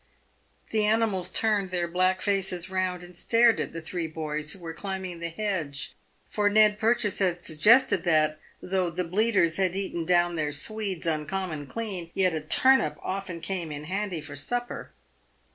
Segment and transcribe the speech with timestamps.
[0.71, 4.73] The animals turned their black faces round, and stared at the three boys who were
[4.73, 5.93] climbing the hedge,
[6.27, 11.67] for Ned Purchase had suggested that, though the" bleaters had eaten down their swedes uncommon
[11.67, 14.91] clean, yet a turnip often came in handy for supper."